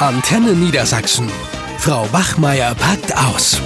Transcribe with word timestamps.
Antenne 0.00 0.54
Niedersachsen. 0.54 1.30
Frau 1.76 2.06
Bachmeier 2.06 2.74
packt 2.74 3.14
aus. 3.14 3.60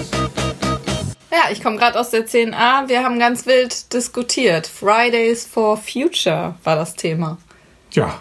Ja, 1.31 1.53
ich 1.53 1.63
komme 1.63 1.77
gerade 1.77 1.97
aus 1.97 2.11
der 2.11 2.27
10a. 2.27 2.89
Wir 2.89 3.05
haben 3.05 3.21
ganz 3.21 3.47
wild 3.47 3.93
diskutiert. 3.93 4.67
Fridays 4.67 5.47
for 5.47 5.77
Future 5.77 6.57
war 6.65 6.75
das 6.75 6.95
Thema. 6.95 7.39
Ja, 7.93 8.19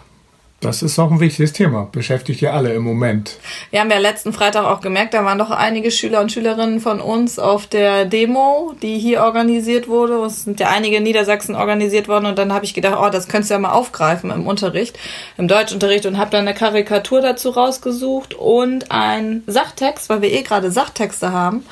das 0.63 0.81
ist 0.81 0.97
auch 0.99 1.11
ein 1.11 1.19
wichtiges 1.19 1.53
Thema, 1.53 1.87
beschäftigt 1.91 2.41
ja 2.41 2.53
alle 2.53 2.73
im 2.73 2.83
Moment. 2.83 3.37
Wir 3.71 3.79
haben 3.79 3.91
ja 3.91 3.97
letzten 3.97 4.33
Freitag 4.33 4.65
auch 4.65 4.81
gemerkt, 4.81 5.13
da 5.13 5.25
waren 5.25 5.37
doch 5.37 5.51
einige 5.51 5.91
Schüler 5.91 6.21
und 6.21 6.31
Schülerinnen 6.31 6.79
von 6.79 7.01
uns 7.01 7.39
auf 7.39 7.67
der 7.67 8.05
Demo, 8.05 8.73
die 8.81 8.97
hier 8.97 9.21
organisiert 9.21 9.87
wurde. 9.87 10.13
Es 10.25 10.43
sind 10.43 10.59
ja 10.59 10.69
einige 10.69 10.97
in 10.97 11.03
Niedersachsen 11.03 11.55
organisiert 11.55 12.07
worden 12.07 12.25
und 12.25 12.37
dann 12.37 12.53
habe 12.53 12.65
ich 12.65 12.73
gedacht, 12.73 12.97
oh, 12.99 13.09
das 13.09 13.27
könntest 13.27 13.51
du 13.51 13.55
ja 13.55 13.59
mal 13.59 13.71
aufgreifen 13.71 14.31
im 14.31 14.47
Unterricht, 14.47 14.97
im 15.37 15.47
Deutschunterricht 15.47 16.05
und 16.05 16.17
habe 16.17 16.31
dann 16.31 16.47
eine 16.47 16.55
Karikatur 16.55 17.21
dazu 17.21 17.49
rausgesucht 17.49 18.33
und 18.33 18.91
einen 18.91 19.43
Sachtext, 19.47 20.09
weil 20.09 20.21
wir 20.21 20.31
eh 20.31 20.43
gerade 20.43 20.71
Sachtexte 20.71 21.31
haben 21.31 21.65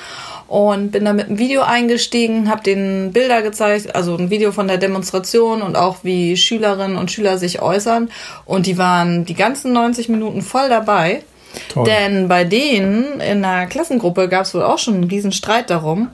und 0.52 0.91
bin 0.91 1.05
da 1.05 1.14
mit 1.14 1.28
einem 1.28 1.40
Video 1.40 1.62
eingestiegen, 1.62 2.50
habe 2.50 2.62
den 2.62 3.14
Bilder 3.14 3.42
gezeigt, 3.42 3.96
also 3.96 4.18
ein 4.18 4.30
Video 4.30 4.52
von 4.52 4.68
der 4.68 4.78
Demonstration 4.78 5.62
und 5.62 5.78
auch 5.78 6.00
wie 6.04 6.36
Schülerinnen 6.36 6.98
und 6.98 7.09
Schüler 7.09 7.38
sich 7.38 7.62
äußern 7.62 8.12
und 8.44 8.66
die 8.66 8.78
waren 8.78 9.23
die 9.23 9.34
ganzen 9.34 9.72
90 9.72 10.09
Minuten 10.09 10.42
voll 10.42 10.68
dabei. 10.68 11.23
Toll. 11.70 11.86
Denn 11.86 12.28
bei 12.28 12.44
denen 12.44 13.22
in 13.22 13.42
der 13.44 13.68
Klassengruppe 13.68 14.28
gab 14.28 14.44
es 14.44 14.54
wohl 14.54 14.64
auch 14.64 14.78
schon 14.78 14.95
einen 14.95 15.04
riesen 15.06 15.32
Streit 15.32 15.70
darum, 15.70 16.09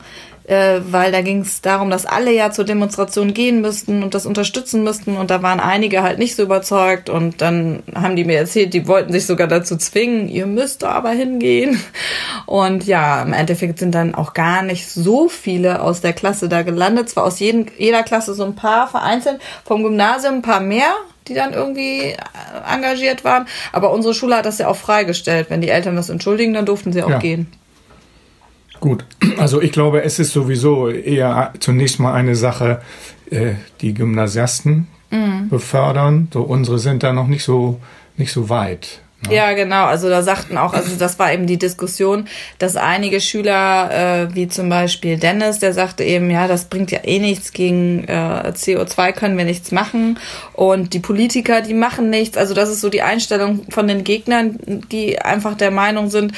äh, 0.48 0.82
weil 0.90 1.12
da 1.12 1.22
ging 1.22 1.42
es 1.42 1.62
darum, 1.62 1.90
dass 1.90 2.06
alle 2.06 2.32
ja 2.32 2.52
zur 2.52 2.66
Demonstration 2.66 3.34
gehen 3.34 3.62
müssten 3.62 4.04
und 4.04 4.14
das 4.14 4.28
unterstützen 4.28 4.84
müssten 4.84 5.18
und 5.18 5.32
da 5.32 5.42
waren 5.42 5.60
einige 5.60 6.04
halt 6.04 6.20
nicht 6.20 6.36
so 6.36 6.44
überzeugt 6.44 7.10
und 7.10 7.42
dann 7.42 7.82
haben 7.96 8.16
die 8.16 8.24
mir 8.24 8.38
erzählt, 8.38 8.74
die 8.74 8.88
wollten 8.88 9.12
sich 9.12 9.26
sogar 9.26 9.48
dazu 9.48 9.78
zwingen, 9.78 10.30
ihr 10.30 10.46
müsst 10.46 10.84
aber 10.84 11.10
hingehen 11.10 11.82
und 12.48 12.86
ja, 12.86 13.22
im 13.22 13.34
Endeffekt 13.34 13.78
sind 13.78 13.94
dann 13.94 14.16
auch 14.16 14.34
gar 14.34 14.62
nicht 14.64 14.90
so 14.90 15.28
viele 15.28 15.82
aus 15.82 16.00
der 16.00 16.14
Klasse 16.14 16.48
da 16.48 16.62
gelandet, 16.62 17.10
zwar 17.10 17.26
aus 17.26 17.40
jeden, 17.40 17.70
jeder 17.78 18.04
Klasse 18.04 18.34
so 18.34 18.46
ein 18.46 18.56
paar 18.56 18.88
vereinzelt, 18.88 19.42
vom 19.66 19.84
Gymnasium 19.84 20.36
ein 20.36 20.42
paar 20.42 20.62
mehr, 20.62 20.94
die 21.28 21.34
dann 21.34 21.52
irgendwie 21.52 22.04
äh, 22.04 22.16
engagiert 22.74 23.26
waren. 23.26 23.48
Aber 23.74 23.92
unsere 23.92 24.14
Schule 24.14 24.38
hat 24.38 24.46
das 24.46 24.60
ja 24.60 24.70
auch 24.70 24.78
freigestellt. 24.78 25.48
Wenn 25.50 25.60
die 25.60 25.68
Eltern 25.68 25.98
das 25.98 26.10
entschuldigen, 26.10 26.54
dann 26.54 26.66
durften 26.66 26.94
sie 26.94 27.04
auch 27.04 27.10
ja. 27.10 27.20
gehen. 27.20 27.48
Gut, 28.80 29.04
also 29.38 29.62
ich 29.62 29.74
glaube, 29.74 30.04
es 30.04 30.18
ist 30.18 30.32
sowieso 30.32 30.88
eher 30.88 31.52
zunächst 31.60 32.00
mal 32.00 32.14
eine 32.14 32.36
Sache, 32.36 32.82
äh, 33.30 33.56
die 33.82 33.94
Gymnasiasten 33.94 34.88
mhm. 35.10 35.50
befördern. 35.50 36.30
So 36.32 36.44
unsere 36.44 36.80
sind 36.80 37.04
da 37.04 37.12
noch 37.12 37.28
nicht 37.28 37.44
so 37.44 37.82
nicht 38.16 38.32
so 38.32 38.48
weit. 38.48 39.02
Ne? 39.26 39.36
Ja, 39.36 39.54
genau. 39.54 39.86
Also 39.86 40.10
da 40.10 40.22
sagten 40.22 40.58
auch, 40.58 40.74
also 40.74 40.96
das 40.96 41.18
war 41.18 41.34
eben 41.34 41.48
die 41.48 41.58
Diskussion, 41.58 42.28
dass 42.60 42.76
einige 42.76 43.20
Schüler, 43.20 44.28
äh, 44.30 44.36
wie 44.36 44.48
zum 44.48 44.70
Beispiel 44.70 45.18
Dennis, 45.18 45.58
der 45.58 45.74
sagte 45.74 46.04
eben, 46.04 46.30
ja, 46.30 46.48
das 46.48 46.66
bringt 46.66 46.92
ja 46.92 47.00
eh 47.04 47.18
nichts 47.18 47.52
gegen 47.52 48.04
äh, 48.08 48.54
CO2 48.54 49.14
können 49.14 49.38
wir 49.38 49.46
nichts 49.46 49.72
machen 49.72 50.20
und 50.54 50.94
die 50.94 51.00
Politiker, 51.00 51.62
die 51.62 51.74
machen 51.74 52.12
nichts. 52.12 52.38
Also 52.38 52.54
das 52.54 52.70
ist 52.70 52.82
so 52.82 52.90
die 52.90 53.02
Einstellung 53.02 53.66
von 53.72 53.88
den 53.88 54.04
Gegnern, 54.04 54.60
die 54.92 55.20
einfach 55.20 55.56
der 55.56 55.72
Meinung 55.72 56.12
sind, 56.12 56.34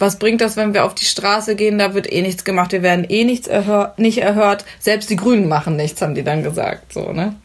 was 0.00 0.18
bringt 0.18 0.40
das, 0.40 0.56
wenn 0.56 0.74
wir 0.74 0.84
auf 0.84 0.94
die 0.94 1.04
Straße 1.04 1.54
gehen, 1.54 1.78
da 1.78 1.94
wird 1.94 2.12
eh 2.12 2.22
nichts 2.22 2.44
gemacht, 2.44 2.72
wir 2.72 2.82
werden 2.82 3.06
eh 3.08 3.22
nichts 3.24 3.46
erhör 3.46 3.94
nicht 3.96 4.18
erhört. 4.18 4.64
Selbst 4.80 5.08
die 5.08 5.16
Grünen 5.16 5.48
machen 5.48 5.76
nichts, 5.76 6.02
haben 6.02 6.16
die 6.16 6.24
dann 6.24 6.42
gesagt, 6.42 6.92
so 6.92 7.12
ne? 7.12 7.36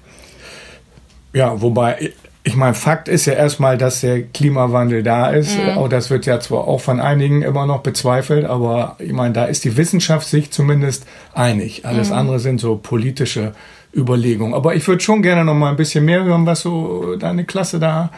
Ja, 1.31 1.61
wobei 1.61 2.11
ich 2.49 2.55
meine, 2.55 2.73
Fakt 2.73 3.07
ist 3.07 3.27
ja 3.27 3.33
erstmal, 3.33 3.77
dass 3.77 4.01
der 4.01 4.23
Klimawandel 4.23 5.03
da 5.03 5.29
ist. 5.29 5.55
Mhm. 5.55 5.77
Auch 5.77 5.87
das 5.87 6.09
wird 6.09 6.25
ja 6.25 6.39
zwar 6.39 6.67
auch 6.67 6.81
von 6.81 6.99
einigen 6.99 7.43
immer 7.43 7.67
noch 7.67 7.81
bezweifelt, 7.81 8.43
aber 8.45 8.95
ich 8.97 9.13
meine, 9.13 9.33
da 9.35 9.45
ist 9.45 9.65
die 9.65 9.77
Wissenschaft 9.77 10.27
sich 10.27 10.49
zumindest 10.49 11.05
einig. 11.35 11.85
Alles 11.85 12.09
mhm. 12.09 12.15
andere 12.15 12.39
sind 12.39 12.59
so 12.59 12.75
politische 12.75 13.53
Überlegungen. 13.95 14.55
Aber 14.55 14.73
ich 14.73 14.87
würde 14.87 15.03
schon 15.03 15.21
gerne 15.21 15.45
noch 15.45 15.53
mal 15.53 15.69
ein 15.69 15.75
bisschen 15.75 16.05
mehr 16.05 16.23
hören, 16.23 16.47
was 16.47 16.61
so 16.61 17.15
deine 17.17 17.45
Klasse 17.45 17.79
da 17.79 18.09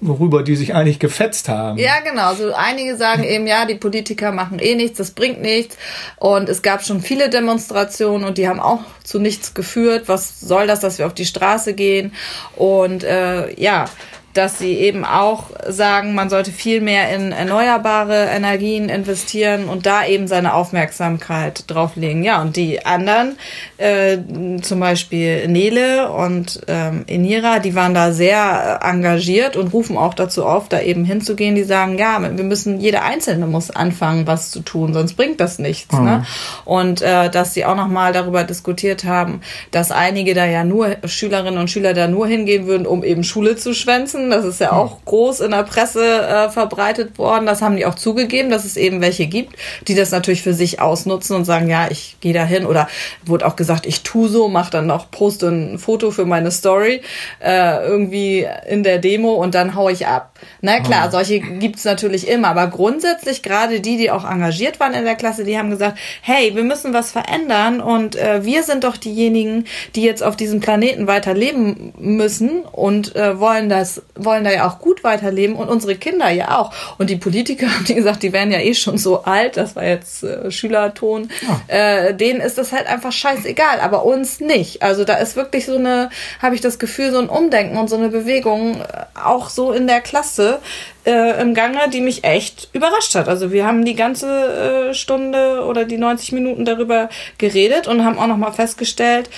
worüber 0.00 0.42
die 0.42 0.56
sich 0.56 0.74
eigentlich 0.74 0.98
gefetzt 0.98 1.48
haben. 1.48 1.78
Ja, 1.78 2.00
genau. 2.00 2.34
So 2.34 2.52
einige 2.54 2.96
sagen 2.96 3.24
eben, 3.24 3.46
ja, 3.46 3.64
die 3.64 3.74
Politiker 3.74 4.32
machen 4.32 4.58
eh 4.58 4.74
nichts, 4.74 4.98
das 4.98 5.10
bringt 5.10 5.40
nichts. 5.40 5.76
Und 6.16 6.48
es 6.48 6.62
gab 6.62 6.84
schon 6.84 7.00
viele 7.00 7.28
Demonstrationen 7.28 8.26
und 8.26 8.38
die 8.38 8.48
haben 8.48 8.60
auch 8.60 8.80
zu 9.04 9.18
nichts 9.18 9.54
geführt. 9.54 10.04
Was 10.06 10.40
soll 10.40 10.66
das, 10.66 10.80
dass 10.80 10.98
wir 10.98 11.06
auf 11.06 11.14
die 11.14 11.26
Straße 11.26 11.74
gehen? 11.74 12.12
Und 12.56 13.04
äh, 13.04 13.52
ja, 13.60 13.86
dass 14.38 14.56
sie 14.56 14.74
eben 14.74 15.04
auch 15.04 15.50
sagen, 15.66 16.14
man 16.14 16.30
sollte 16.30 16.52
viel 16.52 16.80
mehr 16.80 17.12
in 17.12 17.32
erneuerbare 17.32 18.26
Energien 18.26 18.88
investieren 18.88 19.64
und 19.64 19.84
da 19.84 20.06
eben 20.06 20.28
seine 20.28 20.54
Aufmerksamkeit 20.54 21.64
drauflegen. 21.66 22.22
Ja, 22.22 22.40
und 22.40 22.54
die 22.54 22.86
anderen, 22.86 23.36
äh, 23.78 24.18
zum 24.62 24.78
Beispiel 24.78 25.48
Nele 25.48 26.12
und 26.12 26.60
ähm, 26.68 27.02
Enira, 27.08 27.58
die 27.58 27.74
waren 27.74 27.94
da 27.94 28.12
sehr 28.12 28.78
engagiert 28.80 29.56
und 29.56 29.72
rufen 29.72 29.96
auch 29.96 30.14
dazu 30.14 30.46
auf, 30.46 30.68
da 30.68 30.80
eben 30.82 31.04
hinzugehen. 31.04 31.56
Die 31.56 31.64
sagen, 31.64 31.98
ja, 31.98 32.22
wir 32.22 32.44
müssen, 32.44 32.78
jeder 32.80 33.02
Einzelne 33.02 33.48
muss 33.48 33.72
anfangen, 33.72 34.28
was 34.28 34.52
zu 34.52 34.60
tun, 34.60 34.94
sonst 34.94 35.14
bringt 35.14 35.40
das 35.40 35.58
nichts. 35.58 35.92
Ne? 35.92 35.98
Mhm. 35.98 36.06
Ne? 36.06 36.26
Und 36.64 37.02
äh, 37.02 37.28
dass 37.28 37.54
sie 37.54 37.64
auch 37.64 37.74
nochmal 37.74 38.12
darüber 38.12 38.44
diskutiert 38.44 39.02
haben, 39.02 39.40
dass 39.72 39.90
einige 39.90 40.34
da 40.34 40.44
ja 40.44 40.62
nur, 40.62 40.96
Schülerinnen 41.06 41.58
und 41.58 41.70
Schüler 41.70 41.92
da 41.92 42.06
nur 42.06 42.28
hingehen 42.28 42.68
würden, 42.68 42.86
um 42.86 43.02
eben 43.02 43.24
Schule 43.24 43.56
zu 43.56 43.74
schwänzen 43.74 44.27
das 44.30 44.44
ist 44.44 44.60
ja 44.60 44.72
auch 44.72 45.04
groß 45.04 45.40
in 45.40 45.50
der 45.50 45.62
Presse 45.62 46.04
äh, 46.04 46.50
verbreitet 46.50 47.18
worden. 47.18 47.46
Das 47.46 47.62
haben 47.62 47.76
die 47.76 47.86
auch 47.86 47.94
zugegeben, 47.94 48.50
dass 48.50 48.64
es 48.64 48.76
eben 48.76 49.00
welche 49.00 49.26
gibt, 49.26 49.56
die 49.86 49.94
das 49.94 50.10
natürlich 50.10 50.42
für 50.42 50.54
sich 50.54 50.80
ausnutzen 50.80 51.36
und 51.36 51.44
sagen, 51.44 51.68
ja, 51.68 51.88
ich 51.90 52.16
gehe 52.20 52.32
da 52.32 52.44
hin. 52.44 52.66
Oder 52.66 52.88
wurde 53.24 53.46
auch 53.46 53.56
gesagt, 53.56 53.86
ich 53.86 54.02
tu 54.02 54.28
so, 54.28 54.48
mach 54.48 54.70
dann 54.70 54.86
noch, 54.86 55.10
poste 55.10 55.48
ein 55.48 55.78
Foto 55.78 56.10
für 56.10 56.24
meine 56.24 56.50
Story 56.50 57.02
äh, 57.40 57.86
irgendwie 57.86 58.46
in 58.68 58.82
der 58.82 58.98
Demo 58.98 59.34
und 59.34 59.54
dann 59.54 59.74
hau 59.74 59.88
ich 59.88 60.06
ab. 60.06 60.32
Na 60.60 60.80
klar, 60.80 61.06
oh. 61.08 61.10
solche 61.12 61.40
gibt's 61.40 61.84
natürlich 61.84 62.28
immer. 62.28 62.48
Aber 62.48 62.66
grundsätzlich 62.68 63.42
gerade 63.42 63.80
die, 63.80 63.96
die 63.96 64.10
auch 64.10 64.28
engagiert 64.28 64.80
waren 64.80 64.94
in 64.94 65.04
der 65.04 65.16
Klasse, 65.16 65.44
die 65.44 65.58
haben 65.58 65.70
gesagt, 65.70 65.98
hey, 66.22 66.54
wir 66.54 66.64
müssen 66.64 66.92
was 66.92 67.10
verändern 67.10 67.80
und 67.80 68.16
äh, 68.16 68.44
wir 68.44 68.62
sind 68.62 68.84
doch 68.84 68.96
diejenigen, 68.96 69.64
die 69.94 70.02
jetzt 70.02 70.22
auf 70.22 70.36
diesem 70.36 70.60
Planeten 70.60 71.06
weiter 71.06 71.34
leben 71.34 71.92
müssen 71.98 72.60
und 72.72 73.16
äh, 73.16 73.38
wollen 73.38 73.68
das 73.68 74.02
wollen 74.18 74.44
da 74.44 74.50
ja 74.50 74.68
auch 74.68 74.78
gut 74.78 75.04
weiterleben 75.04 75.56
und 75.56 75.68
unsere 75.68 75.94
Kinder 75.96 76.30
ja 76.30 76.58
auch. 76.58 76.72
Und 76.98 77.10
die 77.10 77.16
Politiker 77.16 77.66
haben 77.74 77.84
die 77.84 77.94
gesagt, 77.94 78.22
die 78.22 78.32
werden 78.32 78.52
ja 78.52 78.60
eh 78.60 78.74
schon 78.74 78.98
so 78.98 79.24
alt, 79.24 79.56
das 79.56 79.76
war 79.76 79.84
jetzt 79.84 80.22
äh, 80.22 80.50
Schülerton, 80.50 81.30
ja. 81.42 81.74
äh, 81.74 82.14
denen 82.14 82.40
ist 82.40 82.58
das 82.58 82.72
halt 82.72 82.86
einfach 82.86 83.12
scheißegal, 83.12 83.80
aber 83.80 84.04
uns 84.04 84.40
nicht. 84.40 84.82
Also 84.82 85.04
da 85.04 85.14
ist 85.14 85.36
wirklich 85.36 85.66
so 85.66 85.76
eine, 85.76 86.10
habe 86.42 86.54
ich 86.54 86.60
das 86.60 86.78
Gefühl, 86.78 87.12
so 87.12 87.18
ein 87.18 87.28
Umdenken 87.28 87.76
und 87.76 87.88
so 87.88 87.96
eine 87.96 88.08
Bewegung 88.08 88.80
äh, 88.80 89.04
auch 89.22 89.48
so 89.48 89.72
in 89.72 89.86
der 89.86 90.00
Klasse 90.00 90.58
äh, 91.06 91.40
im 91.40 91.54
Gange, 91.54 91.88
die 91.90 92.00
mich 92.00 92.24
echt 92.24 92.68
überrascht 92.72 93.14
hat. 93.14 93.28
Also 93.28 93.52
wir 93.52 93.66
haben 93.66 93.84
die 93.84 93.94
ganze 93.94 94.90
äh, 94.90 94.94
Stunde 94.94 95.64
oder 95.64 95.84
die 95.84 95.96
90 95.96 96.32
Minuten 96.32 96.64
darüber 96.64 97.08
geredet 97.38 97.88
und 97.88 98.04
haben 98.04 98.18
auch 98.18 98.26
nochmal 98.26 98.52
festgestellt, 98.52 99.30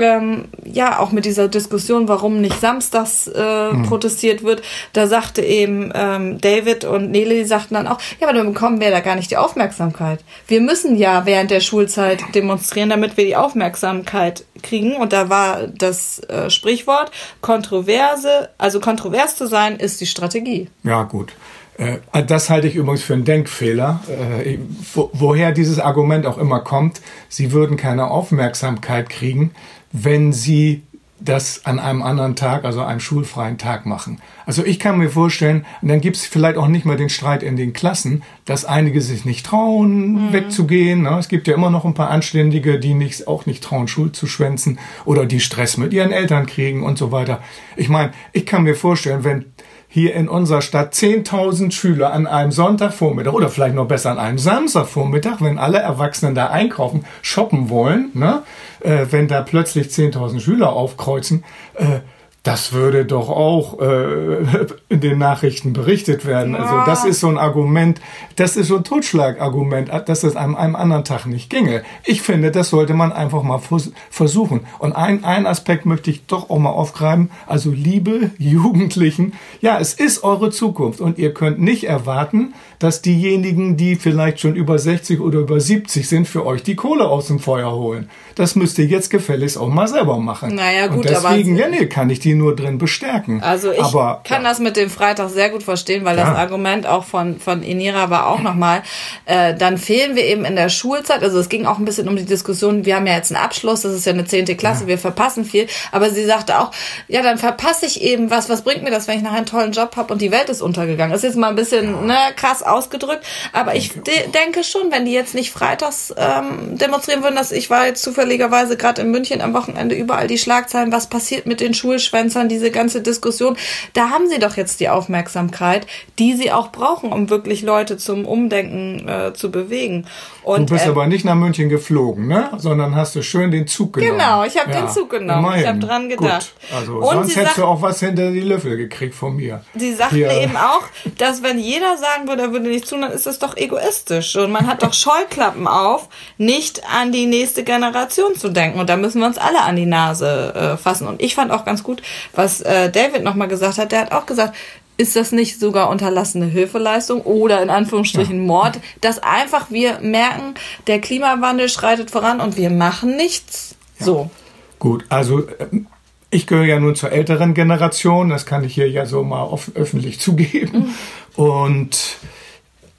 ähm, 0.00 0.44
ja, 0.64 0.98
auch 0.98 1.12
mit 1.12 1.24
dieser 1.24 1.48
Diskussion, 1.48 2.08
warum 2.08 2.40
nicht 2.40 2.60
samstags 2.60 3.26
äh, 3.26 3.72
mhm. 3.72 3.84
protestiert 3.84 4.42
wird, 4.42 4.62
da 4.92 5.06
sagte 5.06 5.42
eben 5.42 5.92
ähm, 5.94 6.40
David 6.40 6.84
und 6.84 7.10
Nele, 7.10 7.34
die 7.34 7.44
sagten 7.44 7.74
dann 7.74 7.86
auch, 7.86 7.98
ja, 8.20 8.28
aber 8.28 8.36
dann 8.36 8.52
bekommen 8.52 8.80
wir 8.80 8.90
da 8.90 9.00
gar 9.00 9.16
nicht 9.16 9.30
die 9.30 9.36
Aufmerksamkeit. 9.36 10.20
Wir 10.46 10.60
müssen 10.60 10.96
ja 10.96 11.26
während 11.26 11.50
der 11.50 11.60
Schulzeit 11.60 12.22
demonstrieren, 12.34 12.90
damit 12.90 13.16
wir 13.16 13.24
die 13.24 13.36
Aufmerksamkeit 13.36 14.44
kriegen. 14.62 14.96
Und 14.96 15.12
da 15.12 15.28
war 15.28 15.66
das 15.66 16.20
äh, 16.28 16.50
Sprichwort, 16.50 17.10
Kontroverse, 17.40 18.50
also 18.58 18.80
kontrovers 18.80 19.36
zu 19.36 19.46
sein, 19.46 19.76
ist 19.76 20.00
die 20.00 20.06
Strategie. 20.06 20.68
Ja, 20.82 21.02
gut. 21.04 21.32
Äh, 21.80 22.24
das 22.24 22.50
halte 22.50 22.68
ich 22.68 22.76
übrigens 22.76 23.02
für 23.02 23.14
einen 23.14 23.24
Denkfehler, 23.24 24.00
äh, 24.44 24.58
woher 24.94 25.52
dieses 25.52 25.78
Argument 25.78 26.26
auch 26.26 26.38
immer 26.38 26.60
kommt. 26.60 27.00
Sie 27.28 27.52
würden 27.52 27.76
keine 27.76 28.10
Aufmerksamkeit 28.10 29.08
kriegen, 29.08 29.52
wenn 29.92 30.32
sie 30.32 30.82
das 31.22 31.66
an 31.66 31.78
einem 31.78 32.02
anderen 32.02 32.34
Tag, 32.34 32.64
also 32.64 32.82
einem 32.82 33.00
schulfreien 33.00 33.58
Tag 33.58 33.84
machen. 33.84 34.20
Also 34.46 34.64
ich 34.64 34.78
kann 34.78 34.98
mir 34.98 35.10
vorstellen, 35.10 35.66
und 35.82 35.88
dann 35.88 36.00
gibt 36.00 36.16
es 36.16 36.24
vielleicht 36.24 36.56
auch 36.56 36.68
nicht 36.68 36.86
mal 36.86 36.96
den 36.96 37.10
Streit 37.10 37.42
in 37.42 37.56
den 37.56 37.72
Klassen, 37.72 38.22
dass 38.46 38.64
einige 38.64 39.02
sich 39.02 39.24
nicht 39.24 39.44
trauen, 39.44 40.28
mhm. 40.28 40.32
wegzugehen. 40.32 41.02
Ne? 41.02 41.18
Es 41.18 41.28
gibt 41.28 41.46
ja 41.46 41.54
immer 41.54 41.70
noch 41.70 41.84
ein 41.84 41.94
paar 41.94 42.10
Anständige, 42.10 42.78
die 42.78 42.94
nicht, 42.94 43.28
auch 43.28 43.46
nicht 43.46 43.62
trauen, 43.62 43.86
Schul 43.86 44.12
zu 44.12 44.26
schwänzen 44.26 44.78
oder 45.04 45.26
die 45.26 45.40
Stress 45.40 45.76
mit 45.76 45.92
ihren 45.92 46.10
Eltern 46.10 46.46
kriegen 46.46 46.82
und 46.82 46.96
so 46.96 47.12
weiter. 47.12 47.42
Ich 47.76 47.88
meine, 47.88 48.12
ich 48.32 48.46
kann 48.46 48.62
mir 48.62 48.74
vorstellen, 48.74 49.22
wenn 49.22 49.44
hier 49.92 50.14
in 50.14 50.28
unserer 50.28 50.62
Stadt 50.62 50.94
10.000 50.94 51.72
Schüler 51.72 52.12
an 52.12 52.28
einem 52.28 52.52
Sonntagvormittag 52.52 53.32
oder 53.32 53.48
vielleicht 53.48 53.74
noch 53.74 53.88
besser 53.88 54.12
an 54.12 54.18
einem 54.18 54.38
Samstagvormittag, 54.38 55.40
wenn 55.40 55.58
alle 55.58 55.78
Erwachsenen 55.78 56.36
da 56.36 56.46
einkaufen, 56.46 57.04
shoppen 57.22 57.68
wollen, 57.70 58.10
ne? 58.14 58.44
Äh, 58.78 59.06
wenn 59.10 59.26
da 59.26 59.42
plötzlich 59.42 59.88
10.000 59.88 60.38
Schüler 60.38 60.72
aufkreuzen, 60.72 61.44
äh, 61.74 62.00
das 62.42 62.72
würde 62.72 63.04
doch 63.04 63.28
auch 63.28 63.78
äh, 63.80 64.38
in 64.88 65.00
den 65.00 65.18
Nachrichten 65.18 65.72
berichtet 65.74 66.24
werden. 66.24 66.54
Also 66.54 66.74
Ja. 66.74 66.86
das 66.86 67.04
ist 67.04 67.20
so 67.20 67.28
ein 67.28 67.36
Argument, 67.36 68.00
das 68.36 68.56
ist 68.56 68.68
so 68.68 68.76
ein 68.78 68.84
Totschlagargument, 68.84 69.90
dass 70.06 70.24
es 70.24 70.36
an 70.36 70.56
einem 70.56 70.74
anderen 70.74 71.04
Tag 71.04 71.26
nicht 71.26 71.50
ginge. 71.50 71.82
Ich 72.04 72.22
finde, 72.22 72.50
das 72.50 72.70
sollte 72.70 72.94
man 72.94 73.12
einfach 73.12 73.42
mal 73.42 73.58
vers 73.58 73.90
versuchen. 74.10 74.60
Und 74.78 74.92
ein, 74.94 75.24
ein 75.24 75.46
Aspekt 75.46 75.84
möchte 75.84 76.10
ich 76.10 76.24
doch 76.26 76.48
auch 76.48 76.58
mal 76.58 76.70
aufgreifen. 76.70 77.30
Also 77.46 77.70
liebe 77.70 78.30
Jugendlichen, 78.38 79.34
ja, 79.60 79.78
es 79.78 79.92
ist 79.94 80.24
eure 80.24 80.50
Zukunft 80.50 81.00
und 81.00 81.18
ihr 81.18 81.34
könnt 81.34 81.60
nicht 81.60 81.84
erwarten, 81.84 82.54
dass 82.78 83.02
diejenigen, 83.02 83.76
die 83.76 83.96
vielleicht 83.96 84.40
schon 84.40 84.54
über 84.54 84.78
60 84.78 85.20
oder 85.20 85.40
über 85.40 85.60
70 85.60 86.08
sind, 86.08 86.26
für 86.26 86.46
euch 86.46 86.62
die 86.62 86.76
Kohle 86.76 87.06
aus 87.08 87.26
dem 87.26 87.38
Feuer 87.38 87.72
holen. 87.72 88.08
Das 88.36 88.56
müsst 88.56 88.78
ihr 88.78 88.86
jetzt 88.86 89.10
gefälligst 89.10 89.58
auch 89.58 89.68
mal 89.68 89.86
selber 89.86 90.18
machen. 90.18 90.54
Naja, 90.54 90.86
gut, 90.86 91.04
und 91.04 91.14
aber- 91.14 91.28
deswegen, 91.30 91.56
ja, 91.56 91.68
nee, 91.68 91.84
kann 91.86 92.08
ich 92.08 92.20
die 92.20 92.29
nur 92.34 92.54
drin 92.56 92.78
bestärken. 92.78 93.42
Also 93.42 93.72
ich 93.72 93.80
Aber, 93.80 94.20
kann 94.24 94.44
das 94.44 94.58
mit 94.58 94.76
dem 94.76 94.90
Freitag 94.90 95.30
sehr 95.30 95.50
gut 95.50 95.62
verstehen, 95.62 96.04
weil 96.04 96.16
Ja. 96.16 96.26
das 96.30 96.36
Argument 96.36 96.86
auch 96.86 97.04
von, 97.04 97.38
von 97.40 97.62
Inira 97.62 98.10
war 98.10 98.26
auch 98.28 98.40
nochmal, 98.40 98.82
äh, 99.26 99.54
dann 99.54 99.78
fehlen 99.78 100.16
wir 100.16 100.24
eben 100.24 100.44
in 100.44 100.56
der 100.56 100.68
Schulzeit, 100.68 101.22
also 101.22 101.38
es 101.38 101.48
ging 101.48 101.66
auch 101.66 101.78
ein 101.78 101.84
bisschen 101.84 102.08
um 102.08 102.16
die 102.16 102.24
Diskussion, 102.24 102.84
wir 102.84 102.96
haben 102.96 103.06
ja 103.06 103.14
jetzt 103.14 103.32
einen 103.34 103.42
Abschluss, 103.42 103.82
das 103.82 103.92
ist 103.94 104.06
ja 104.06 104.12
eine 104.12 104.24
zehnte 104.24 104.56
Klasse, 104.56 104.86
wir 104.86 104.98
verpassen 104.98 105.44
viel, 105.44 105.66
aber 105.92 106.10
sie 106.10 106.24
sagte 106.24 106.58
auch, 106.58 106.70
ja, 107.08 107.22
dann 107.22 107.38
verpasse 107.38 107.86
ich 107.86 108.02
eben 108.02 108.30
was, 108.30 108.48
was 108.48 108.62
bringt 108.62 108.82
mir 108.82 108.90
das, 108.90 109.08
wenn 109.08 109.16
ich 109.16 109.22
nachher 109.22 109.38
einen 109.38 109.46
tollen 109.46 109.72
Job 109.72 109.96
habe 109.96 110.12
und 110.12 110.22
die 110.22 110.30
Welt 110.30 110.48
ist 110.48 110.62
untergegangen. 110.62 111.12
Das 111.12 111.22
ist 111.22 111.30
jetzt 111.30 111.38
mal 111.38 111.48
ein 111.48 111.56
bisschen 111.56 112.06
ne, 112.06 112.16
krass 112.36 112.62
ausgedrückt, 112.62 113.24
aber 113.52 113.74
ich 113.74 113.92
de 113.92 114.28
denke 114.34 114.64
schon, 114.64 114.90
wenn 114.90 115.04
die 115.04 115.12
jetzt 115.12 115.34
nicht 115.34 115.50
freitags 115.50 116.14
ähm, 116.16 116.76
demonstrieren 116.78 117.22
würden, 117.22 117.36
dass 117.36 117.52
ich 117.52 117.70
war 117.70 117.86
jetzt 117.86 118.02
zufälligerweise 118.02 118.76
gerade 118.76 119.02
in 119.02 119.10
München 119.10 119.40
am 119.40 119.54
Wochenende 119.54 119.94
überall 119.94 120.26
die 120.26 120.38
Schlagzeilen, 120.38 120.92
was 120.92 121.08
passiert 121.08 121.46
mit 121.46 121.60
den 121.60 121.74
Schulschwänzern, 122.20 122.48
diese 122.48 122.70
ganze 122.70 123.02
Diskussion, 123.02 123.56
da 123.94 124.10
haben 124.10 124.28
sie 124.28 124.38
doch 124.38 124.56
jetzt 124.56 124.80
die 124.80 124.88
Aufmerksamkeit, 124.88 125.86
die 126.18 126.34
sie 126.34 126.52
auch 126.52 126.72
brauchen, 126.72 127.12
um 127.12 127.30
wirklich 127.30 127.62
Leute 127.62 127.96
zum 127.96 128.24
Umdenken 128.24 129.08
äh, 129.08 129.32
zu 129.32 129.50
bewegen. 129.50 130.06
Und 130.42 130.70
du 130.70 130.74
bist 130.74 130.86
äh, 130.86 130.90
aber 130.90 131.06
nicht 131.06 131.24
nach 131.24 131.34
München 131.34 131.68
geflogen, 131.68 132.26
ne? 132.26 132.50
Sondern 132.56 132.94
hast 132.96 133.14
du 133.14 133.22
schön 133.22 133.50
den 133.50 133.66
Zug 133.66 133.94
genommen. 133.94 134.18
Genau, 134.18 134.44
ich 134.44 134.56
hab 134.56 134.72
den 134.72 134.88
Zug 134.88 135.10
genommen. 135.10 135.54
Ich 135.58 135.66
hab 135.66 135.80
dran 135.80 136.08
gedacht. 136.08 136.54
Gut. 136.60 136.78
Also 136.78 136.94
Und 136.94 137.10
sonst 137.10 137.36
hättest 137.36 137.58
du 137.58 137.64
auch 137.64 137.82
was 137.82 138.00
hinter 138.00 138.30
die 138.30 138.40
Löffel 138.40 138.76
gekriegt 138.76 139.14
von 139.14 139.36
mir. 139.36 139.62
Sie 139.74 139.94
sagten 139.94 140.16
Hier. 140.16 140.30
eben 140.30 140.56
auch, 140.56 140.82
dass 141.18 141.42
wenn 141.42 141.58
jeder 141.58 141.96
sagen 141.96 142.26
würde, 142.26 142.42
er 142.42 142.52
würde 142.52 142.68
nicht 142.68 142.88
tun, 142.88 143.02
dann 143.02 143.12
ist 143.12 143.26
das 143.26 143.38
doch 143.38 143.56
egoistisch. 143.56 144.36
Und 144.36 144.50
man 144.50 144.66
hat 144.66 144.82
doch 144.82 144.94
Scheuklappen 144.94 145.66
auf, 145.66 146.08
nicht 146.38 146.82
an 146.90 147.12
die 147.12 147.26
nächste 147.26 147.64
Generation 147.64 148.34
zu 148.34 148.48
denken. 148.48 148.80
Und 148.80 148.88
da 148.88 148.96
müssen 148.96 149.20
wir 149.20 149.26
uns 149.26 149.38
alle 149.38 149.60
an 149.62 149.76
die 149.76 149.86
Nase 149.86 150.54
äh, 150.54 150.76
fassen. 150.76 151.06
Und 151.06 151.22
ich 151.22 151.34
fand 151.34 151.50
auch 151.52 151.64
ganz 151.64 151.82
gut, 151.82 152.02
was 152.34 152.60
äh, 152.60 152.90
David 152.90 153.22
nochmal 153.22 153.48
gesagt 153.48 153.78
hat. 153.78 153.92
Der 153.92 154.00
hat 154.00 154.12
auch 154.12 154.26
gesagt, 154.26 154.54
ist 154.96 155.16
das 155.16 155.32
nicht 155.32 155.58
sogar 155.58 155.88
unterlassene 155.88 156.44
Hilfeleistung 156.44 157.22
oder 157.22 157.62
in 157.62 157.70
Anführungsstrichen 157.70 158.44
Mord, 158.44 158.78
dass 159.00 159.18
einfach 159.18 159.70
wir 159.70 159.98
merken, 160.00 160.54
der 160.86 161.00
Klimawandel 161.00 161.70
schreitet 161.70 162.10
voran 162.10 162.40
und 162.40 162.58
wir 162.58 162.68
machen 162.68 163.16
nichts. 163.16 163.76
So. 163.98 164.30
Gut, 164.78 165.04
also 165.08 165.46
ähm, 165.58 165.86
ich 166.30 166.46
gehöre 166.46 166.66
ja 166.66 166.78
nun 166.78 166.94
zur 166.94 167.12
älteren 167.12 167.54
Generation, 167.54 168.28
das 168.28 168.46
kann 168.46 168.62
ich 168.62 168.74
hier 168.74 168.88
ja 168.88 169.06
so 169.06 169.22
mal 169.24 169.50
öffentlich 169.74 170.20
zugeben. 170.20 170.94
Und 171.34 172.18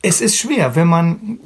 es 0.01 0.21
ist 0.21 0.37
schwer, 0.37 0.75
wenn 0.75 0.87
man 0.87 1.39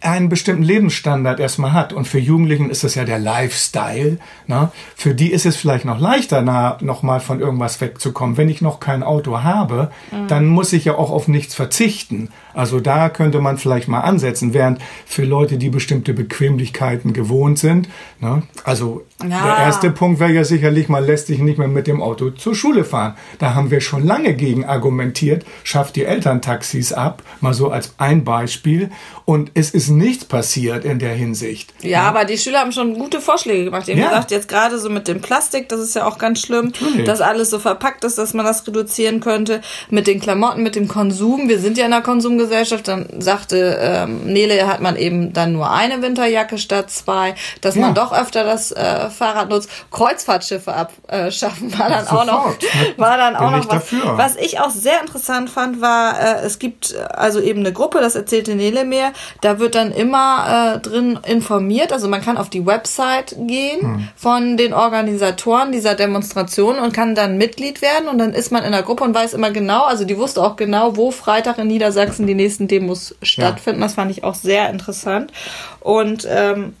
einen 0.00 0.28
bestimmten 0.28 0.62
Lebensstandard 0.62 1.40
erstmal 1.40 1.72
hat. 1.72 1.92
Und 1.92 2.08
für 2.08 2.18
Jugendlichen 2.18 2.70
ist 2.70 2.84
das 2.84 2.94
ja 2.94 3.04
der 3.04 3.18
Lifestyle. 3.18 4.18
Ne? 4.46 4.70
Für 4.96 5.14
die 5.14 5.30
ist 5.30 5.46
es 5.46 5.56
vielleicht 5.56 5.84
noch 5.84 6.00
leichter, 6.00 6.42
na, 6.42 6.78
noch 6.80 7.02
mal 7.02 7.20
von 7.20 7.40
irgendwas 7.40 7.80
wegzukommen. 7.80 8.36
Wenn 8.36 8.48
ich 8.48 8.62
noch 8.62 8.80
kein 8.80 9.02
Auto 9.02 9.42
habe, 9.42 9.90
dann 10.28 10.46
muss 10.46 10.72
ich 10.72 10.86
ja 10.86 10.94
auch 10.96 11.10
auf 11.10 11.28
nichts 11.28 11.54
verzichten. 11.54 12.30
Also 12.54 12.80
da 12.80 13.08
könnte 13.10 13.40
man 13.40 13.58
vielleicht 13.58 13.88
mal 13.88 14.00
ansetzen, 14.00 14.54
während 14.54 14.80
für 15.06 15.24
Leute, 15.24 15.56
die 15.56 15.68
bestimmte 15.70 16.14
Bequemlichkeiten 16.14 17.12
gewohnt 17.12 17.58
sind, 17.58 17.88
ne? 18.20 18.42
also 18.64 19.04
Ja. 19.22 19.44
der 19.44 19.58
erste 19.58 19.90
Punkt 19.90 20.18
wäre 20.18 20.32
ja 20.32 20.44
sicherlich, 20.44 20.88
man 20.88 21.04
lässt 21.06 21.28
sich 21.28 21.38
nicht 21.38 21.58
mehr 21.58 21.68
mit 21.68 21.86
dem 21.86 22.02
Auto 22.02 22.30
zur 22.30 22.54
Schule 22.56 22.84
fahren. 22.84 23.14
Da 23.38 23.54
haben 23.54 23.70
wir 23.70 23.80
schon 23.80 24.04
lange 24.04 24.34
gegen 24.34 24.64
argumentiert, 24.64 25.44
schafft 25.62 25.94
die 25.96 26.04
Elterntaxis 26.04 26.92
ab, 26.92 27.22
mal 27.40 27.54
so 27.54 27.70
als 27.70 27.94
ein 27.98 28.24
Beispiel. 28.24 28.90
Und 29.24 29.52
es 29.54 29.70
ist 29.70 29.89
nichts 29.90 30.24
passiert 30.24 30.84
in 30.84 30.98
der 30.98 31.12
Hinsicht. 31.14 31.72
Ja, 31.82 32.02
aber 32.02 32.24
die 32.24 32.38
Schüler 32.38 32.60
haben 32.60 32.72
schon 32.72 32.94
gute 32.94 33.20
Vorschläge 33.20 33.64
gemacht. 33.64 33.86
Die 33.86 33.92
haben 33.92 33.98
Ja. 34.00 34.08
gesagt, 34.10 34.30
jetzt 34.30 34.48
gerade 34.48 34.78
so 34.78 34.88
mit 34.88 35.08
dem 35.08 35.20
Plastik, 35.20 35.68
das 35.68 35.80
ist 35.80 35.94
ja 35.94 36.06
auch 36.06 36.18
ganz 36.18 36.40
schlimm, 36.40 36.66
Natürlich. 36.66 37.04
dass 37.04 37.20
alles 37.20 37.50
so 37.50 37.58
verpackt 37.58 38.04
ist, 38.04 38.16
dass 38.18 38.32
man 38.34 38.46
das 38.46 38.66
reduzieren 38.66 39.20
könnte. 39.20 39.60
Mit 39.90 40.06
den 40.06 40.20
Klamotten, 40.20 40.62
mit 40.62 40.76
dem 40.76 40.88
Konsum. 40.88 41.48
Wir 41.48 41.58
sind 41.58 41.76
ja 41.78 41.86
in 41.86 41.92
einer 41.92 42.02
Konsumgesellschaft. 42.02 42.88
Dann 42.88 43.06
sagte 43.18 43.78
ähm, 43.80 44.24
Nele, 44.24 44.66
hat 44.66 44.80
man 44.80 44.96
eben 44.96 45.32
dann 45.32 45.52
nur 45.52 45.70
eine 45.70 46.02
Winterjacke 46.02 46.58
statt 46.58 46.90
zwei. 46.90 47.34
Dass 47.60 47.74
Ja. 47.74 47.82
man 47.82 47.94
doch 47.94 48.12
öfter 48.12 48.44
das 48.44 48.72
äh, 48.72 49.10
Fahrrad 49.10 49.48
nutzt. 49.50 49.68
Kreuzfahrtschiffe 49.90 50.74
abschaffen 51.08 51.78
war 51.78 51.88
dann 51.88 52.06
auch 52.08 52.24
noch, 52.24 52.44
Sofort. 52.46 52.64
war 52.98 53.16
dann 53.16 53.36
auch 53.36 53.50
noch 53.50 53.58
was. 53.60 53.68
dafür. 53.68 54.18
Was 54.18 54.36
ich 54.36 54.60
auch 54.60 54.70
sehr 54.70 55.00
interessant 55.00 55.50
fand, 55.50 55.80
war, 55.80 56.18
äh, 56.20 56.44
es 56.44 56.58
gibt 56.58 56.92
äh, 56.92 56.98
also 57.14 57.40
eben 57.40 57.60
eine 57.60 57.72
Gruppe, 57.72 58.00
das 58.00 58.14
erzählte 58.14 58.54
Nele 58.54 58.84
mir, 58.84 59.12
da 59.40 59.58
wird 59.58 59.74
dann 59.74 59.79
immer 59.90 60.74
äh, 60.76 60.78
drin 60.80 61.18
informiert, 61.26 61.92
also 61.92 62.08
man 62.08 62.20
kann 62.22 62.36
auf 62.36 62.50
die 62.50 62.66
Website 62.66 63.34
gehen 63.46 63.80
Hm. 63.80 64.08
von 64.16 64.56
den 64.56 64.72
Organisatoren 64.74 65.72
dieser 65.72 65.94
Demonstration 65.94 66.78
und 66.78 66.92
kann 66.92 67.14
dann 67.14 67.38
Mitglied 67.38 67.82
werden 67.82 68.08
und 68.08 68.18
dann 68.18 68.32
ist 68.34 68.52
man 68.52 68.62
in 68.64 68.72
der 68.72 68.82
Gruppe 68.82 69.04
und 69.04 69.14
weiß 69.14 69.34
immer 69.34 69.50
genau, 69.50 69.84
also 69.84 70.04
die 70.04 70.18
wusste 70.18 70.42
auch 70.42 70.56
genau, 70.56 70.96
wo 70.96 71.10
Freitag 71.10 71.58
in 71.58 71.68
Niedersachsen 71.68 72.26
die 72.26 72.34
nächsten 72.34 72.68
Demos 72.68 73.14
stattfinden. 73.22 73.80
Das 73.80 73.94
fand 73.94 74.10
ich 74.10 74.22
auch 74.24 74.34
sehr 74.34 74.68
interessant 74.70 75.32
und 75.80 76.26
ähm, 76.30 76.74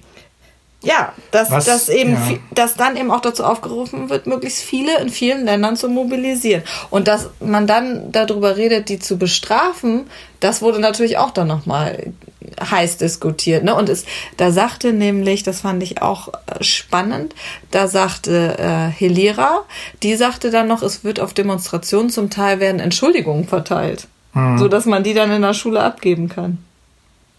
ja, 0.82 1.12
dass, 1.30 1.50
Was- 1.50 1.66
dass 1.66 1.88
eben, 1.90 2.12
ja. 2.14 2.36
dass 2.52 2.74
dann 2.74 2.96
eben 2.96 3.10
auch 3.10 3.20
dazu 3.20 3.44
aufgerufen 3.44 4.08
wird, 4.08 4.26
möglichst 4.26 4.62
viele 4.62 4.98
in 5.00 5.10
vielen 5.10 5.44
Ländern 5.44 5.76
zu 5.76 5.90
mobilisieren. 5.90 6.62
Und 6.88 7.06
dass 7.06 7.28
man 7.38 7.66
dann 7.66 8.10
darüber 8.12 8.56
redet, 8.56 8.88
die 8.88 8.98
zu 8.98 9.18
bestrafen, 9.18 10.08
das 10.40 10.62
wurde 10.62 10.78
natürlich 10.80 11.18
auch 11.18 11.32
dann 11.32 11.48
nochmal 11.48 12.14
heiß 12.60 12.96
diskutiert. 12.98 13.64
Ne? 13.64 13.74
Und 13.74 13.88
es, 13.88 14.04
da 14.36 14.50
sagte 14.50 14.92
nämlich, 14.92 15.42
das 15.42 15.60
fand 15.60 15.82
ich 15.82 16.02
auch 16.02 16.28
äh, 16.28 16.62
spannend, 16.62 17.34
da 17.70 17.88
sagte 17.88 18.56
äh, 18.58 18.88
Helira, 18.90 19.62
die 20.02 20.14
sagte 20.16 20.50
dann 20.50 20.68
noch, 20.68 20.82
es 20.82 21.04
wird 21.04 21.20
auf 21.20 21.34
Demonstrationen 21.34 22.10
zum 22.10 22.30
Teil 22.30 22.60
werden 22.60 22.80
Entschuldigungen 22.80 23.46
verteilt, 23.46 24.06
Hm. 24.32 24.58
so 24.58 24.68
dass 24.68 24.86
man 24.86 25.02
die 25.02 25.12
dann 25.14 25.30
in 25.32 25.42
der 25.42 25.54
Schule 25.54 25.82
abgeben 25.82 26.28
kann. 26.28 26.58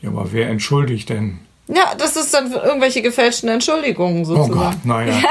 Ja, 0.01 0.09
aber 0.09 0.31
wer 0.33 0.49
entschuldigt 0.49 1.09
denn? 1.09 1.39
Ja, 1.67 1.93
das 1.97 2.17
ist 2.17 2.33
dann 2.33 2.51
irgendwelche 2.51 3.01
gefälschten 3.01 3.47
Entschuldigungen 3.49 4.23
Oh 4.23 4.25
sozusagen. 4.25 4.53
Gott, 4.59 4.85
naja. 4.85 5.15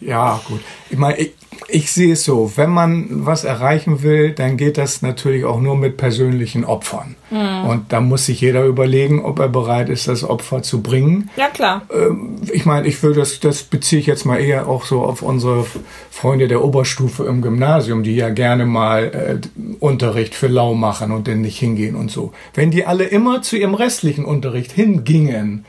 Ja, 0.00 0.40
gut. 0.46 0.60
Ich 0.90 0.96
meine, 0.96 1.16
ich, 1.18 1.32
ich 1.68 1.92
sehe 1.92 2.14
es 2.14 2.24
so, 2.24 2.52
wenn 2.56 2.70
man 2.70 3.06
was 3.26 3.44
erreichen 3.44 4.02
will, 4.02 4.32
dann 4.32 4.56
geht 4.56 4.78
das 4.78 5.02
natürlich 5.02 5.44
auch 5.44 5.60
nur 5.60 5.76
mit 5.76 5.96
persönlichen 5.96 6.64
Opfern. 6.64 7.14
Und 7.30 7.92
da 7.92 8.00
muss 8.00 8.26
sich 8.26 8.40
jeder 8.40 8.64
überlegen, 8.64 9.22
ob 9.22 9.38
er 9.38 9.48
bereit 9.48 9.90
ist, 9.90 10.08
das 10.08 10.24
Opfer 10.24 10.62
zu 10.62 10.80
bringen. 10.80 11.28
Ja, 11.36 11.48
klar. 11.48 11.82
Ich 12.50 12.64
meine, 12.64 12.86
ich 12.86 13.02
will 13.02 13.12
das, 13.12 13.40
das 13.40 13.64
beziehe 13.64 14.00
ich 14.00 14.06
jetzt 14.06 14.24
mal 14.24 14.38
eher 14.38 14.66
auch 14.66 14.86
so 14.86 15.02
auf 15.02 15.20
unsere 15.20 15.66
Freunde 16.10 16.48
der 16.48 16.64
Oberstufe 16.64 17.24
im 17.24 17.42
Gymnasium, 17.42 18.02
die 18.02 18.16
ja 18.16 18.30
gerne 18.30 18.64
mal 18.64 19.40
äh, 19.42 19.62
Unterricht 19.78 20.34
für 20.34 20.48
lau 20.48 20.74
machen 20.74 21.12
und 21.12 21.28
dann 21.28 21.42
nicht 21.42 21.58
hingehen 21.58 21.96
und 21.96 22.10
so. 22.10 22.32
Wenn 22.54 22.70
die 22.70 22.86
alle 22.86 23.04
immer 23.04 23.42
zu 23.42 23.56
ihrem 23.56 23.74
restlichen 23.74 24.24
Unterricht 24.24 24.72
hingingen, 24.72 25.66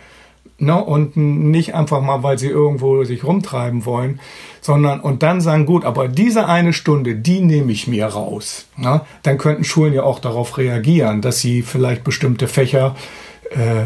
ne, 0.60 0.84
und 0.84 1.18
nicht 1.18 1.76
einfach 1.76 2.02
mal, 2.02 2.24
weil 2.24 2.38
sie 2.38 2.48
irgendwo 2.48 3.04
sich 3.04 3.24
rumtreiben 3.24 3.86
wollen, 3.86 4.20
sondern 4.62 5.00
und 5.00 5.24
dann 5.24 5.42
sagen, 5.42 5.66
gut, 5.66 5.86
aber 5.86 6.08
diese 6.08 6.48
eine 6.48 6.74
Stunde, 6.74 7.16
die 7.16 7.42
nehme 7.42 7.72
ich 7.72 7.88
mir 7.88 8.06
raus. 8.06 8.66
Ne? 8.78 9.02
Dann 9.24 9.38
könnten 9.38 9.64
Schulen 9.64 9.94
ja 9.94 10.04
auch 10.04 10.20
darauf 10.20 10.58
reagieren, 10.58 11.22
dass 11.22 11.40
sie 11.40 11.62
vielleicht 11.62 12.04
bestimmte 12.04 12.48
Fächer 12.48 12.96
äh, 13.52 13.86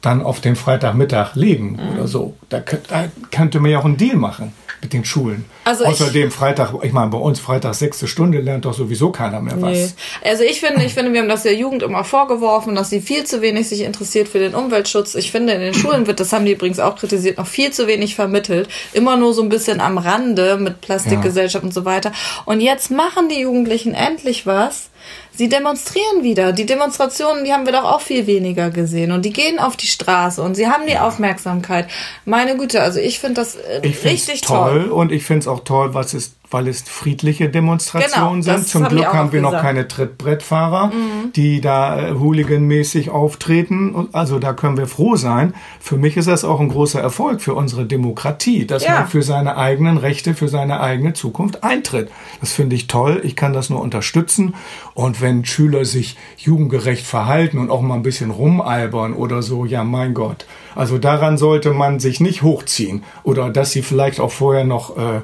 dann 0.00 0.22
auf 0.22 0.40
den 0.40 0.56
Freitagmittag 0.56 1.34
legen 1.34 1.78
oder 1.94 2.06
so. 2.06 2.34
Da, 2.48 2.60
da 2.60 3.08
könnte 3.30 3.60
man 3.60 3.70
ja 3.70 3.78
auch 3.78 3.84
einen 3.84 3.96
Deal 3.96 4.16
machen 4.16 4.52
mit 4.82 4.92
den 4.92 5.04
Schulen. 5.04 5.44
Also 5.64 5.84
ich- 5.84 5.90
Außerdem 5.90 6.30
Freitag, 6.30 6.72
ich 6.82 6.92
meine, 6.92 7.10
bei 7.10 7.18
uns 7.18 7.40
Freitag 7.40 7.74
sechste 7.74 8.06
Stunde 8.06 8.40
lernt 8.40 8.64
doch 8.64 8.74
sowieso 8.74 9.10
keiner 9.10 9.40
mehr 9.40 9.60
was. 9.60 9.72
Nee. 9.72 9.88
Also 10.30 10.42
ich 10.44 10.60
finde, 10.60 10.84
ich 10.84 10.94
finde, 10.94 11.12
wir 11.12 11.20
haben 11.20 11.28
das 11.28 11.42
der 11.44 11.54
Jugend 11.54 11.82
immer 11.82 12.04
vorgeworfen, 12.04 12.74
dass 12.74 12.90
sie 12.90 13.00
viel 13.00 13.24
zu 13.24 13.40
wenig 13.40 13.68
sich 13.68 13.80
interessiert 13.82 14.28
für 14.28 14.38
den 14.38 14.54
Umweltschutz. 14.54 15.14
Ich 15.14 15.30
finde, 15.32 15.54
in 15.54 15.60
den 15.60 15.74
Schulen 15.74 16.06
wird, 16.06 16.20
das 16.20 16.32
haben 16.32 16.44
die 16.44 16.52
übrigens 16.52 16.78
auch 16.78 16.96
kritisiert, 16.96 17.38
noch 17.38 17.46
viel 17.46 17.72
zu 17.72 17.86
wenig 17.86 18.14
vermittelt. 18.14 18.68
Immer 18.92 19.16
nur 19.16 19.34
so 19.34 19.42
ein 19.42 19.48
bisschen 19.48 19.80
am 19.80 19.98
Rande 19.98 20.56
mit 20.58 20.80
Plastikgesellschaft 20.80 21.64
und 21.64 21.74
so 21.74 21.84
weiter. 21.84 22.12
Und 22.44 22.60
jetzt 22.60 22.90
machen 22.90 23.28
die 23.28 23.40
Jugendlichen 23.40 23.94
endlich 23.94 24.46
was. 24.46 24.90
Sie 25.36 25.48
demonstrieren 25.48 26.22
wieder. 26.22 26.52
Die 26.52 26.66
Demonstrationen, 26.66 27.44
die 27.44 27.52
haben 27.52 27.66
wir 27.66 27.72
doch 27.72 27.84
auch 27.84 28.00
viel 28.00 28.26
weniger 28.26 28.70
gesehen. 28.70 29.12
Und 29.12 29.24
die 29.24 29.32
gehen 29.32 29.58
auf 29.58 29.76
die 29.76 29.86
Straße 29.86 30.42
und 30.42 30.54
sie 30.54 30.66
haben 30.68 30.86
die 30.86 30.98
Aufmerksamkeit. 30.98 31.88
Meine 32.24 32.56
Güte, 32.56 32.82
also 32.82 32.98
ich 33.00 33.18
finde 33.18 33.34
das 33.42 33.56
äh, 33.56 33.80
Ich 33.82 34.04
richtig 34.04 34.40
toll, 34.40 34.84
toll. 34.84 34.90
und 34.90 35.12
ich 35.12 35.24
finde 35.24 35.40
es 35.40 35.48
auch 35.48 35.60
toll, 35.60 35.94
was 35.94 36.14
es 36.14 36.32
weil 36.50 36.68
es 36.68 36.82
friedliche 36.82 37.48
Demonstrationen 37.48 38.40
Genau, 38.42 38.56
sind. 38.58 38.68
Zum 38.68 38.84
Glück 38.88 39.06
haben 39.12 39.32
wir 39.32 39.40
noch 39.40 39.50
gesagt. 39.50 39.64
keine 39.66 39.88
Trittbrettfahrer, 39.88 40.92
die 41.34 41.60
da 41.60 42.08
äh, 42.08 42.12
hooliganmäßig 42.14 43.10
auftreten. 43.10 44.08
Also 44.12 44.38
da 44.38 44.52
können 44.52 44.76
wir 44.76 44.86
froh 44.86 45.16
sein. 45.16 45.54
Für 45.80 45.96
mich 45.96 46.16
ist 46.16 46.28
das 46.28 46.44
auch 46.44 46.60
ein 46.60 46.68
großer 46.68 47.00
Erfolg 47.00 47.40
für 47.40 47.54
unsere 47.54 47.84
Demokratie, 47.86 48.66
dass 48.66 48.84
Ja. 48.84 48.94
man 49.00 49.08
für 49.08 49.22
seine 49.22 49.56
eigenen 49.56 49.98
Rechte, 49.98 50.34
für 50.34 50.48
seine 50.48 50.80
eigene 50.80 51.12
Zukunft 51.14 51.64
eintritt. 51.64 52.10
Das 52.40 52.52
finde 52.52 52.76
ich 52.76 52.86
toll. 52.86 53.20
Ich 53.24 53.36
kann 53.36 53.52
das 53.52 53.70
nur 53.70 53.80
unterstützen. 53.80 54.54
Und 54.94 55.20
wenn 55.20 55.44
Schüler 55.44 55.84
sich 55.84 56.16
jugendgerecht 56.38 57.06
verhalten 57.06 57.58
und 57.58 57.70
auch 57.70 57.80
mal 57.82 57.94
ein 57.94 58.02
bisschen 58.02 58.30
rumalbern 58.30 59.12
oder 59.14 59.42
so, 59.42 59.64
ja 59.64 59.84
mein 59.84 60.14
Gott. 60.14 60.46
Also 60.74 60.98
daran 60.98 61.38
sollte 61.38 61.72
man 61.72 62.00
sich 62.00 62.20
nicht 62.20 62.42
hochziehen. 62.42 63.02
Oder 63.22 63.50
dass 63.50 63.72
sie 63.72 63.82
vielleicht 63.82 64.20
auch 64.20 64.30
vorher 64.30 64.64
noch 64.64 64.96
äh, 64.96 65.20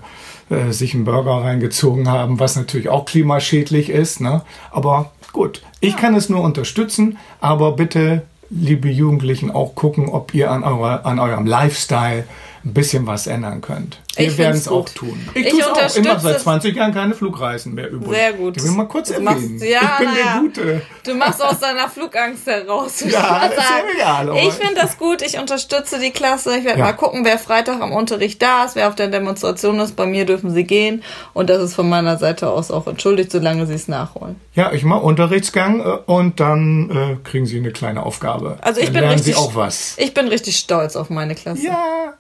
äh, 0.53 0.73
sich 0.73 0.95
einen 0.95 1.05
Burger 1.05 1.43
reingezogen 1.43 2.09
haben, 2.09 2.39
was 2.39 2.57
natürlich 2.57 2.89
auch 2.89 3.07
klimaschädlich 3.07 3.89
ist. 3.89 4.21
Ne? 4.21 4.43
Aber 4.71 5.13
gut, 5.33 5.63
ich 5.81 5.97
kann 5.97 6.15
es 6.15 6.29
nur 6.29 6.43
unterstützen, 6.43 7.19
aber 7.41 7.73
bitte, 7.73 8.23
liebe 8.51 8.91
Jugendlichen, 8.91 9.51
auch 9.51 9.75
gucken, 9.75 10.09
ob 10.09 10.35
ihr 10.35 10.51
an, 10.51 10.63
eurer, 10.63 11.07
an 11.07 11.19
eurem 11.19 11.47
Lifestyle 11.47 12.25
ein 12.65 12.75
bisschen 12.75 13.07
was 13.07 13.27
ändern 13.27 13.61
könnt. 13.61 13.99
Wir 14.15 14.27
Ich 14.29 14.39
werden 14.39 14.57
es 14.57 14.69
auch 14.69 14.89
tun. 14.89 15.19
Ich 15.35 15.49
tu's 15.49 15.63
auch. 15.65 15.73
Ich 15.73 15.79
mache 15.79 15.89
unterstütze- 15.99 16.21
seit 16.21 16.41
20 16.41 16.77
Jahren 16.77 16.93
keine 16.95 17.15
Flugreisen 17.15 17.75
mehr 17.75 17.89
übrigens. 17.91 18.15
Sehr 18.15 18.33
gut. 18.35 18.57
Ich 18.59 18.63
will 18.65 18.71
mal 18.73 18.87
kurz 18.87 19.09
Du 19.09 19.15
erwähnen. 19.15 19.57
machst- 19.57 19.65
ja, 19.65 19.81
ich 19.81 19.99
bin 19.99 20.15
der 20.15 20.25
ja. 20.25 20.39
Gute. 20.41 20.83
Du 21.05 21.15
machst 21.15 21.43
aus 21.43 21.59
deiner 21.59 21.89
Flugangst 21.89 22.47
heraus. 22.47 23.01
Ja, 23.01 23.43
Ich 23.47 23.53
ist 23.53 23.59
ja 23.59 24.25
egal, 24.27 24.37
Ich 24.37 24.53
finde 24.53 24.75
das 24.77 24.99
gut. 24.99 25.23
Ich 25.23 25.39
unterstütze 25.39 25.99
die 25.99 26.11
Klasse. 26.11 26.57
Ich 26.59 26.65
werde 26.65 26.79
Ja. 26.81 26.85
mal 26.87 26.93
gucken, 26.93 27.25
wer 27.25 27.39
Freitag 27.39 27.81
am 27.81 27.93
Unterricht 27.93 28.41
da 28.43 28.65
ist, 28.65 28.77
wer 28.77 28.89
auf 28.89 28.95
der 28.95 29.09
Demonstration 29.09 29.81
ist. 29.81 29.97
Bei 29.97 30.07
mir 30.07 30.27
dürfen 30.27 30.53
sie 30.53 30.65
gehen. 30.65 31.03
Und 31.33 31.49
das 31.51 31.63
ist 31.63 31.75
von 31.75 31.89
meiner 31.89 32.19
Seite 32.19 32.51
aus 32.51 32.71
auch 32.71 32.87
entschuldigt, 32.87 33.33
solange 33.33 33.67
sie 33.67 33.75
es 33.75 33.89
nachholen. 33.89 34.37
Ja, 34.55 34.73
ich 34.73 34.85
mache 34.85 35.01
Unterrichtsgang 35.01 35.81
äh, 35.81 35.99
und 36.07 36.39
dann 36.39 36.91
äh, 36.91 37.17
kriegen 37.29 37.47
Sie 37.47 37.57
eine 37.59 37.73
kleine 37.73 38.03
Aufgabe. 38.05 38.59
Also 38.61 38.79
ich 38.81 38.87
dann 38.87 38.93
bin 38.95 39.01
lernen 39.03 39.17
richtig, 39.19 39.35
Sie 39.35 39.41
auch 39.41 39.55
was. 39.55 39.95
Ich 39.97 40.13
bin 40.15 40.29
richtig 40.29 40.57
stolz 40.59 40.97
auf 40.97 41.09
meine 41.11 41.35
Klasse. 41.35 41.65
Ja. 41.65 42.15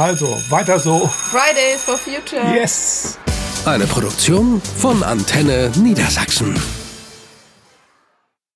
Also, 0.00 0.42
weiter 0.48 0.78
so. 0.78 1.06
Fridays 1.06 1.84
for 1.84 1.98
Future. 1.98 2.54
Yes. 2.54 3.18
Eine 3.66 3.86
Produktion 3.86 4.62
von 4.78 5.02
Antenne 5.02 5.70
Niedersachsen. 5.76 6.58